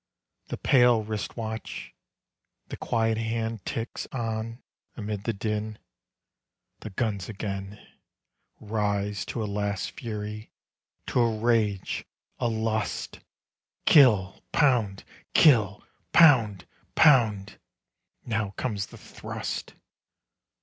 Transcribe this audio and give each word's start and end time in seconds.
The 0.47 0.57
pale 0.57 1.03
wrist 1.03 1.37
watch.... 1.37 1.93
The 2.69 2.75
quiet 2.77 3.19
hand 3.19 3.63
ticks 3.67 4.07
on 4.11 4.63
amid 4.97 5.25
the 5.25 5.31
din. 5.31 5.77
The 6.79 6.89
guns 6.89 7.29
again 7.29 7.79
Rise 8.59 9.25
to 9.27 9.43
a 9.43 9.45
last 9.45 9.91
fury, 9.91 10.49
to 11.05 11.19
a 11.19 11.37
rage, 11.39 12.03
a 12.39 12.47
lust: 12.47 13.19
Kill! 13.85 14.41
Pound! 14.51 15.03
Kill! 15.35 15.85
Pound! 16.13 16.65
Pound! 16.95 17.59
Now 18.25 18.55
comes 18.57 18.87
the 18.87 18.97
thrust! 18.97 19.75